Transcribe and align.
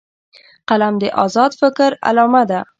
قلم 0.69 0.93
د 1.01 1.05
آزاد 1.23 1.51
فکر 1.61 1.89
علامه 2.07 2.43
ده 2.49 2.59